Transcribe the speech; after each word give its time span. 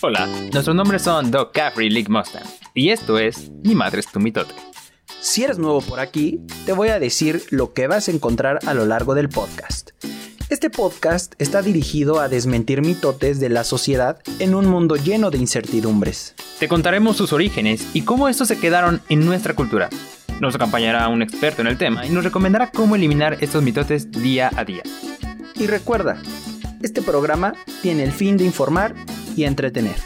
Hola, 0.00 0.26
nuestros 0.52 0.76
nombres 0.76 1.02
son 1.02 1.30
Doc 1.30 1.52
Caffrey 1.52 1.88
y 1.88 1.90
Lick 1.90 2.08
Mustang, 2.08 2.46
y 2.72 2.90
esto 2.90 3.18
es 3.18 3.50
Mi 3.64 3.74
Madre 3.74 4.00
es 4.00 4.06
tu 4.06 4.20
mitote. 4.20 4.54
Si 5.20 5.44
eres 5.44 5.58
nuevo 5.58 5.80
por 5.80 6.00
aquí, 6.00 6.40
te 6.64 6.72
voy 6.72 6.88
a 6.88 7.00
decir 7.00 7.42
lo 7.50 7.74
que 7.74 7.88
vas 7.88 8.08
a 8.08 8.12
encontrar 8.12 8.60
a 8.64 8.74
lo 8.74 8.86
largo 8.86 9.14
del 9.14 9.28
podcast. 9.28 9.90
Este 10.48 10.70
podcast 10.70 11.34
está 11.38 11.60
dirigido 11.60 12.20
a 12.20 12.28
desmentir 12.28 12.80
mitotes 12.80 13.40
de 13.40 13.50
la 13.50 13.64
sociedad 13.64 14.20
en 14.38 14.54
un 14.54 14.66
mundo 14.66 14.96
lleno 14.96 15.30
de 15.30 15.38
incertidumbres. 15.38 16.34
Te 16.58 16.68
contaremos 16.68 17.16
sus 17.16 17.34
orígenes 17.34 17.84
y 17.92 18.02
cómo 18.02 18.28
estos 18.28 18.48
se 18.48 18.58
quedaron 18.58 19.02
en 19.10 19.26
nuestra 19.26 19.54
cultura. 19.54 19.90
Nos 20.40 20.54
acompañará 20.54 21.08
un 21.08 21.22
experto 21.22 21.62
en 21.62 21.66
el 21.66 21.76
tema 21.76 22.06
y 22.06 22.10
nos 22.10 22.22
recomendará 22.22 22.70
cómo 22.70 22.94
eliminar 22.94 23.38
estos 23.40 23.62
mitotes 23.62 24.10
día 24.10 24.50
a 24.56 24.64
día. 24.64 24.82
Y 25.56 25.66
recuerda, 25.66 26.22
este 26.80 27.02
programa 27.02 27.54
tiene 27.82 28.04
el 28.04 28.12
fin 28.12 28.36
de 28.36 28.44
informar 28.44 28.94
y 29.36 29.44
entretener. 29.44 29.96